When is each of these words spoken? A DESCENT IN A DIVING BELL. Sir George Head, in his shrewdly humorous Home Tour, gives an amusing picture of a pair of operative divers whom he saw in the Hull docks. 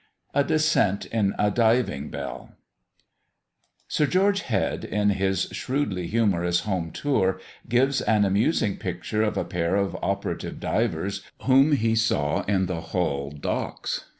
A 0.33 0.43
DESCENT 0.43 1.05
IN 1.13 1.35
A 1.37 1.51
DIVING 1.51 2.09
BELL. 2.09 2.55
Sir 3.87 4.07
George 4.07 4.41
Head, 4.41 4.83
in 4.83 5.11
his 5.11 5.43
shrewdly 5.51 6.07
humorous 6.07 6.61
Home 6.61 6.89
Tour, 6.89 7.39
gives 7.69 8.01
an 8.01 8.25
amusing 8.25 8.77
picture 8.77 9.21
of 9.21 9.37
a 9.37 9.45
pair 9.45 9.75
of 9.75 9.95
operative 10.01 10.59
divers 10.59 11.21
whom 11.43 11.73
he 11.73 11.93
saw 11.95 12.41
in 12.45 12.65
the 12.65 12.81
Hull 12.81 13.29
docks. 13.29 14.05